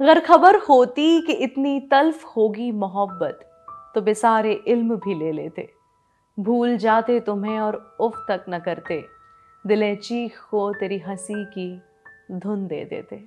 [0.00, 5.72] अगर खबर होती कि इतनी तल्फ होगी मोहब्बत तो बेसारे इल्म भी ले लेते।
[6.40, 9.04] भूल जाते तुम्हें और उफ तक न करते।
[9.66, 11.82] दिले चीख को तेरी हँसी की
[12.32, 13.24] धुन दे देते।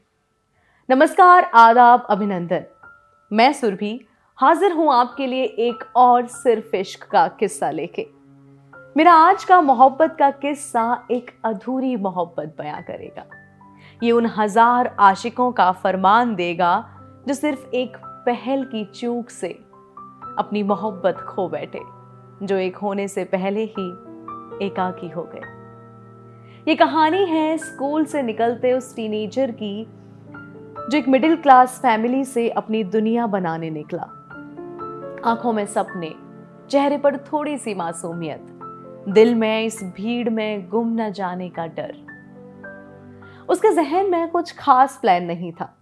[0.89, 2.65] नमस्कार, आदाब, अभिनंदन।
[3.33, 4.05] मैं सुरभि,
[4.35, 8.07] हाजिर हूँ आपके लिए एक और सिर्फ़ इश्क का किस्सा लेके।
[8.97, 13.36] मेरा आज का मोहब्बत का किस्सा एक अधूरी मोहब्बत बयां करेगा।
[14.03, 16.89] ये उन हज़ार आशिकों का फरमान देगा
[17.27, 19.47] जो सिर्फ़ एक पहल की चूक से
[20.37, 21.79] अपनी मोहब्बत खो बैठे,
[22.43, 23.87] जो एक होने से पहले ही
[24.65, 25.41] एकाकी हो गए।
[26.67, 29.87] ये कहानी है स्कूल से निकलते उस टीनेजर की,
[30.79, 34.07] जो एक मिडिल क्लास फैमिली से अपनी दुनिया बनाने निकला।
[35.31, 36.13] आँखों में सपने,
[36.69, 38.47] चेहरे पर थोड़ी सी मासूमियत,
[39.09, 42.06] दिल में इस भीड़ में गुम न जाने का डर।
[43.49, 45.73] उसके जहन में कुछ खास प्लान नहीं था।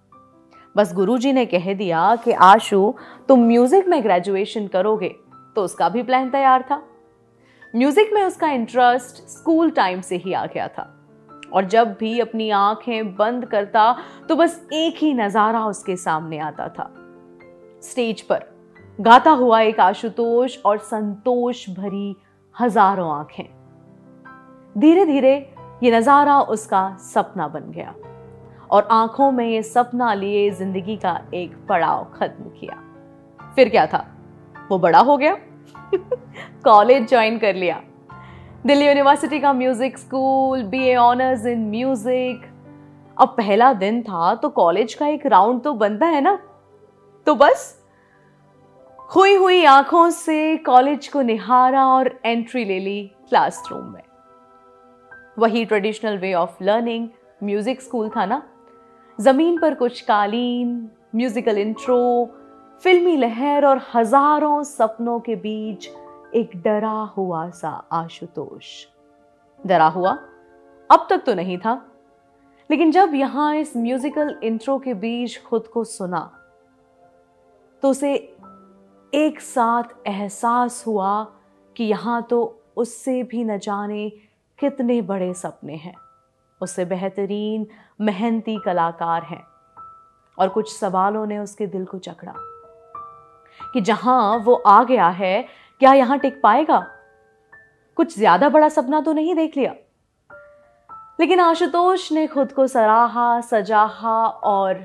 [0.75, 2.93] बस गुरुजी ने कह दिया कि, आशु,
[3.27, 5.15] तुम म्यूज़िक में ग्रेजुएशन करोगे
[5.55, 6.81] तो उसका भी प्लान तैयार था।
[7.73, 10.91] म्यूज़िक में उसका इंटरेस्ट स्कूल टाइम से ही आ गया था।
[11.53, 13.95] और जब भी अपनी आँखें बंद करता
[14.29, 16.91] तो बस एक ही नज़ारा उसके सामने आता था।
[17.83, 18.43] स्टेज पर
[18.99, 22.15] गाता हुआ एक आशुतोष और संतोष भरी
[22.55, 23.45] हज़ारों आँखें।
[24.75, 27.93] धीरे धीरे ये नज़ारा उसका सपना बन गया
[28.71, 32.81] और आँखों में ये सपना लिए ज़िंदगी का एक पड़ाव खत्म किया।
[33.55, 34.05] फिर क्या था?
[34.69, 35.35] वो बड़ा हो गया।
[36.63, 37.81] कॉलेज ज्वाइन कर लिया।
[38.65, 42.45] दिल्ली यूनिवर्सिटी का music school BA honours in music
[43.17, 46.37] अब पहला दिन था तो कॉलेज का एक राउंड तो बनता है ना?
[47.27, 47.73] तो बस
[49.09, 54.01] खोई हुई आँखों से कॉलेज को निहारा और एंट्री ले ली क्लासरूम में।
[55.39, 57.07] वही traditional way of learning
[57.43, 58.41] music school था ना?
[59.21, 62.29] ज़मीन पर कुछ कालीन म्यूजिकल इंट्रो
[62.83, 65.87] फिल्मी लहर और हज़ारों सपनों के बीच
[66.35, 68.85] एक डरा हुआ सा आशुतोष।
[69.65, 70.11] डरा हुआ?
[70.89, 71.73] अब तक तो नहीं था।
[72.69, 76.29] लेकिन जब यहाँ इस म्यूजिकल इंट्रो के बीच खुद को सुना
[77.83, 78.13] तो उसे
[79.13, 81.23] एक साथ एहसास हुआ
[81.75, 82.39] कि यहाँ तो
[82.77, 84.11] उससे भी न जाने
[84.59, 85.93] कितने बड़े सपने हैं।
[86.61, 87.67] उससे बेहतरीन,
[88.01, 89.43] मेहनती कलाकार हैं।
[90.37, 92.33] और कुछ सवालों ने उसके दिल को चकड़ा
[93.73, 95.45] कि जहाँ वो आ गया है,
[95.81, 96.85] क्या यहाँ टिक पाएगा?
[97.97, 99.75] कुछ ज़्यादा बड़ा सपना तो नहीं देख लिया।
[101.19, 104.83] लेकिन आशुतोष ने खुद को सराहा, सजाहा और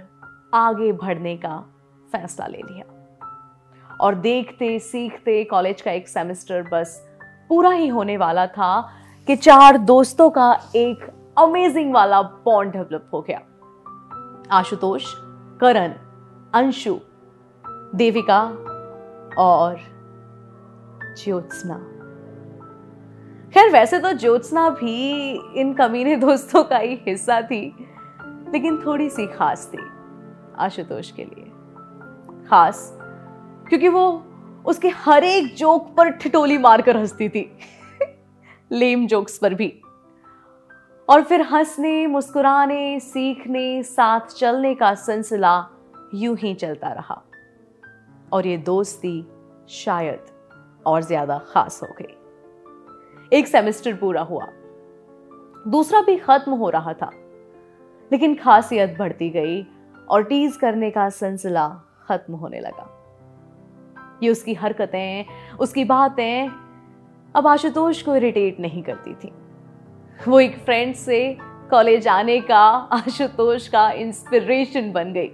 [0.54, 1.58] आगे बढ़ने का
[2.08, 6.96] फैसला ले लिया। और देखते सीखते कॉलेज का एक सेमेस्टर बस
[7.48, 11.04] पूरा ही होने वाला था कि चार दोस्तों का एक
[11.38, 13.40] अमेजिंग वाला बॉन्ड डेवलप हो गया।
[14.50, 15.04] आशुतोष,
[15.60, 15.94] करण,
[16.54, 16.98] अंशु,
[17.94, 18.40] देविका
[19.38, 19.80] और
[21.24, 21.74] ज्योत्सना।
[23.54, 27.88] खैर, वैसे तो ज्योत्सना भी इन कमीने दोस्तों का ही हिस्सा थी,
[28.52, 29.78] लेकिन थोड़ी सी खास थी
[30.58, 31.44] आशुतोष के लिए।
[32.48, 32.98] खास,
[33.68, 34.22] क्योंकि वो
[34.64, 37.50] उसके हर एक जोक पर ठिटोली मारकर हंसती थी।
[38.72, 39.82] लेम जोक्स पर भी।
[41.08, 45.66] और फिर हंसने, मुस्कुराने, सीखने, साथ चलने का सिलसिला
[46.14, 47.22] यूँ ही चलता रहा।
[48.32, 49.26] और ये दोस्ती
[49.68, 50.26] शायद
[50.86, 52.16] और ज़्यादा खास हो गई।
[53.38, 54.46] एक सेमेस्टर पूरा हुआ।
[55.68, 57.10] दूसरा भी खत्म हो रहा था।
[58.12, 59.66] लेकिन खासियत बढ़ती गई
[60.08, 61.68] और टीज करने का सिलसिला
[62.02, 62.96] खत्म होने लगा।
[64.22, 65.24] ये उसकी हरकतें,
[65.60, 66.69] उसकी बातें
[67.34, 69.32] अब आशुतोष को इरिटेट नहीं करती थी।
[70.28, 72.60] वो एक फ्रेंड से कॉलेज आने का,
[72.92, 75.28] आशुतोष का इंस्पिरेशन बन गई।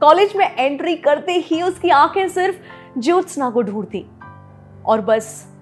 [0.00, 2.56] कॉलेज में एंट्री करते ही उसकी आँखें सिर्फ़
[3.00, 4.06] ज्योत्सना को ढूंढती
[4.86, 5.52] और बस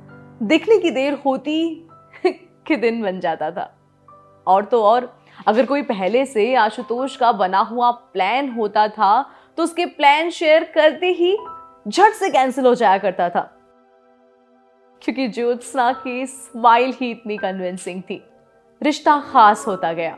[0.43, 1.89] दिखने की देर होती
[2.27, 3.77] कि दिन बन जाता था।
[4.47, 9.63] और तो और, अगर कोई पहले से आशुतोष का बना हुआ प्लान होता था तो
[9.63, 11.39] उसके प्लान शेयर करते ही
[11.89, 13.60] झट से कैंसिल हो जाया करता था।
[15.03, 18.25] क्योंकि ज्योत्सना की स्माइल ही इतनी कन्विंसिंग थी।
[18.83, 20.17] रिश्ता खास होता गया।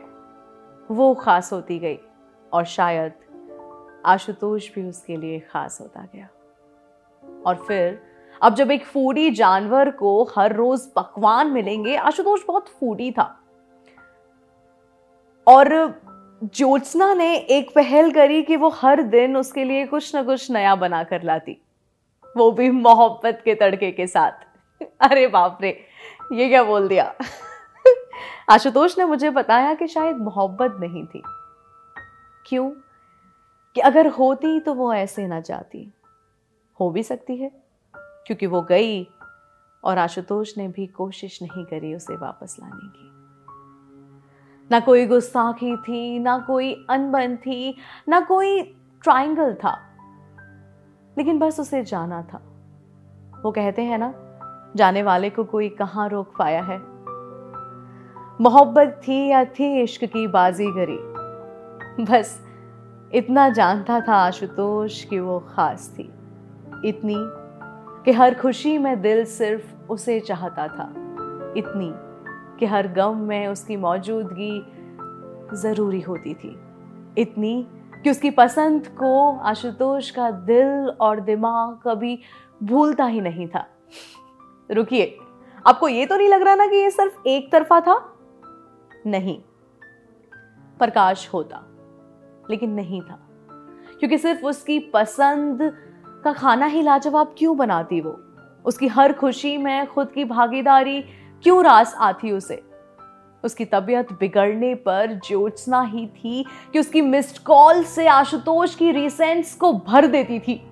[0.91, 1.99] वो खास होती गई
[2.53, 3.13] और शायद
[4.05, 6.29] आशुतोष भी उसके लिए खास होता गया।
[7.45, 8.01] और फिर,
[8.41, 13.39] अब जब एक फूडी जानवर को हर रोज पकवान मिलेंगे, आशुतोष बहुत फूडी था।
[15.47, 16.01] और
[16.43, 20.75] ज्योत्सना ने एक पहल करी कि वो हर दिन उसके लिए कुछ ना कुछ नया
[20.75, 21.61] बना कर लाती।
[22.37, 24.52] वो भी मोहब्बत के तड़के के साथ।
[25.01, 25.85] अरे बाप रे,
[26.31, 27.13] ये क्या बोल दिया?
[28.49, 31.23] आशुतोष ने मुझे बताया कि शायद मोहब्बत नहीं थी।
[32.45, 32.71] क्यों?
[33.75, 35.93] कि अगर होती तो वो ऐसे ना जाती।
[36.79, 37.51] हो भी सकती है,
[37.95, 39.07] क्योंकि वो गई
[39.83, 43.13] और आशुतोष ने भी कोशिश नहीं करी उसे वापस लाने की।
[44.71, 47.77] ना कोई गुस्ताखी थी, ना कोई अनबन थी,
[48.09, 48.63] ना कोई
[49.03, 49.81] ट्रायंगल था,
[51.17, 52.37] लेकिन बस उसे जाना था।
[53.43, 54.22] वो कहते हैं ना
[54.75, 56.77] जाने वाले को कोई कहाँ रोक पाया है?
[58.41, 60.99] मोहब्बत थी या थी इश्क की बाजीगरी
[62.03, 62.47] बस
[63.13, 66.13] इतना जानता था आशुतोष कि वो खास थी।
[66.85, 67.15] इतनी
[68.05, 70.93] कि हर खुशी में दिल सिर्फ़ उसे चाहता था।
[71.57, 71.93] इतनी
[72.59, 74.65] कि हर गम में उसकी मौजूदगी
[75.57, 76.59] ज़रूरी होती थी।
[77.17, 77.67] इतनी
[78.03, 82.19] कि उसकी पसंद को आशुतोष का दिल और दिमाग कभी
[82.63, 83.65] भूलता ही नहीं था।
[84.71, 85.17] रुकिए।
[85.67, 88.13] आपको ये तो नहीं लग रहा ना कि ये सिर्फ़ एक तरफा था?
[89.07, 89.41] नहीं।
[90.79, 91.63] प्रकाश होता,
[92.49, 93.19] लेकिन नहीं था।
[93.99, 95.77] क्योंकि सिर्फ़ उसकी पसंद
[96.23, 98.19] का खाना ही लाजवाब क्यों बनाती वो?
[98.65, 101.01] उसकी हर खुशी में खुद की भागीदारी
[101.43, 102.63] क्यों रास आती उसे?
[103.43, 109.55] उसकी तबीयत बिगड़ने पर ज्योत्सना ही थी कि उसकी मिस्ड कॉल से आशुतोष की रिसेंट्स
[109.55, 110.67] को भर देती थी।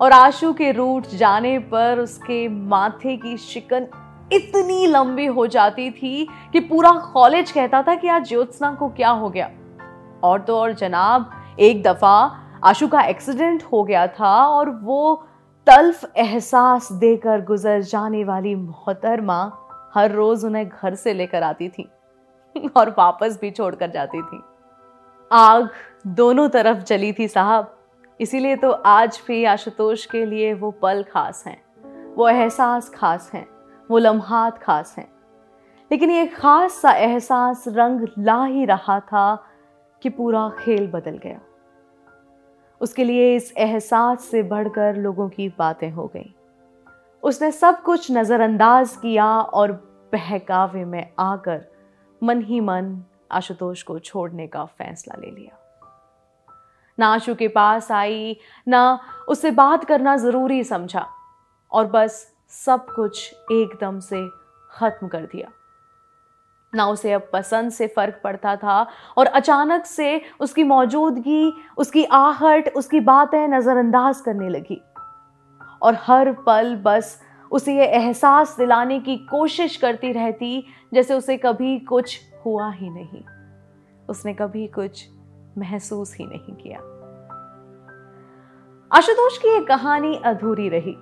[0.00, 3.86] और आशु के रूट जाने पर उसके माथे की शिकन
[4.32, 9.10] इतनी लंबी हो जाती थी कि पूरा कॉलेज कहता था कि आज ज्योत्सना को क्या
[9.10, 9.50] हो गया।
[10.24, 15.26] और तो और जनाब, एक दफ़ा आशु का एक्सीडेंट हो गया था और वो
[15.66, 19.52] तल्फ एहसास देकर गुजर जाने वाली मोहतरमा
[19.94, 21.88] हर रोज उन्हें घर से लेकर आती थी
[22.76, 24.42] और वापस भी छोड़कर जाती थी।
[25.32, 25.68] आग
[26.06, 27.75] दोनों तरफ़ जली थी साहब।
[28.20, 31.62] इसीलिए तो आज भी आशुतोष के लिए वो पल खास हैं।
[32.14, 33.48] वो एहसास खास हैं,
[33.90, 35.08] वो लम्हात खास हैं।
[35.92, 39.44] लेकिन ये खास सा एहसास रंग ला ही रहा था
[40.02, 41.40] कि पूरा खेल बदल गया।
[42.80, 46.34] उसके लिए इस एहसास से बढ़कर लोगों की बातें हो गई।
[47.22, 49.72] उसने सब कुछ नज़रअंदाज किया और
[50.12, 51.64] बहकावे में आकर
[52.22, 53.02] मन ही मन
[53.32, 55.65] आशुतोष को छोड़ने का फैसला ले लिया।
[56.98, 58.98] ना आशु के पास आई, ना
[59.28, 61.06] उससे बात करना ज़रूरी समझा
[61.72, 64.26] और बस सब कुछ एकदम से
[64.70, 65.48] ख़त्म कर दिया।
[66.72, 68.86] ना उसे अब पसंद से फ़र्क पड़ता था
[69.18, 74.80] और अचानक से उसकी मौजूदगी, उसकी आहट, उसकी बातें नज़रअंदाज करने लगी।
[75.82, 77.20] और हर पल बस
[77.50, 80.64] उसे ये एहसास दिलाने की कोशिश करती रहती
[80.94, 83.22] जैसे उसे कभी कुछ हुआ ही नहीं।
[84.08, 85.06] उसने कभी कुछ
[85.58, 86.78] महसूस ही नहीं किया।
[88.92, 90.96] आशुतोष की यह कहानी अधूरी रही,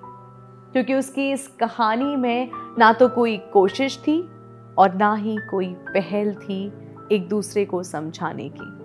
[0.72, 4.30] क्योंकि उसकी इस कहानी में ना तो कोई कोशिश थी
[4.78, 6.72] और ना ही कोई पहल थी
[7.12, 8.84] एक दूसरे को समझाने की।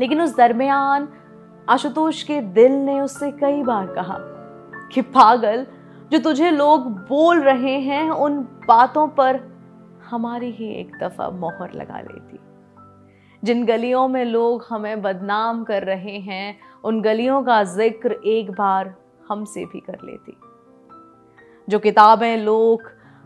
[0.00, 1.08] लेकिन उस दरमियान
[1.68, 4.18] आशुतोष के दिल ने उससे कई बार कहा
[4.92, 5.66] कि, पागल,
[6.12, 9.40] जो तुझे लोग बोल रहे हैं, उन बातों पर
[10.10, 12.38] हमारी ही एक दफ़ा मोहर लगा लेती
[13.44, 18.94] जिन गलियों में लोग हमें बदनाम कर रहे हैं, उन गलियों का ज़िक्र एक बार
[19.28, 20.36] हमसे भी कर लेती।
[21.68, 22.82] जो किताबें लोग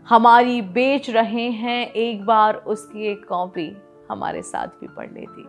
[0.09, 3.77] हमारी बेच रहे हैं, एक बार उसकी एक कॉपी
[4.09, 5.47] हमारे साथ भी पढ़ लेती।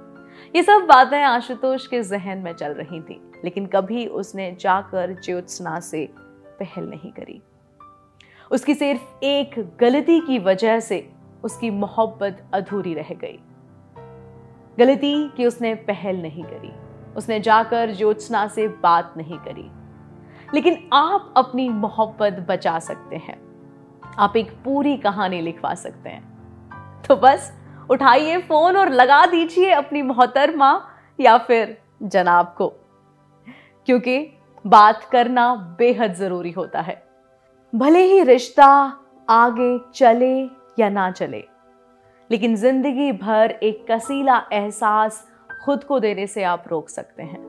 [0.55, 5.81] ये सब बातें आशुतोष के जहन में चल रही थी, लेकिन कभी उसने जाकर ज्योत्सना
[5.81, 6.09] से
[6.61, 7.43] पहल नहीं करी।
[8.51, 11.09] उसकी सिर्फ़ एक गलती की वजह से
[11.45, 13.39] उसकी मोहब्बत अधूरी रह गई।
[14.81, 16.73] गलती कि उसने पहल नहीं करी।
[17.17, 19.71] उसने जाकर ज्योत्सना से बात नहीं करी।
[20.55, 23.41] लेकिन आप अपनी मोहब्बत बचा सकते हैं।
[24.19, 26.31] आप एक पूरी कहानी लिखवा सकते हैं।
[27.09, 27.59] तो बस,
[27.91, 30.89] उठाइए फ़ोन और लगा दीजिए अपनी मोहतरमा
[31.21, 32.69] या फिर जनाब को।
[33.87, 37.07] क्योंकि बात करना बेहद ज़रूरी होता है।
[37.75, 38.97] भले ही रिश्ता
[39.31, 40.45] आगे चले
[40.79, 41.45] या ना चले
[42.31, 45.29] लेकिन ज़िंदगी भर एक कसीला एहसास
[45.65, 47.41] खुद को देने से आप रोक सकते हैं।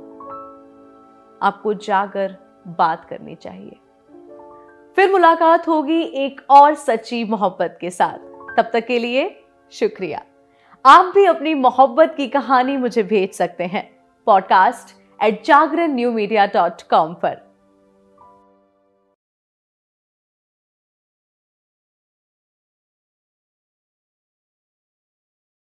[1.42, 2.36] आपको जाकर
[2.68, 3.78] बात करनी चाहिए।
[4.96, 8.18] फिर मुलाकात होगी एक और सच्ची मोहब्बत के साथ।
[8.58, 10.22] तब तक के लिए शुक्रिया।
[10.86, 16.46] आप भी अपनी मोहब्बत की कहानी मुझे भेज सकते हैं। Podcast at Jagran New Media
[16.46, 17.51] dot com पर।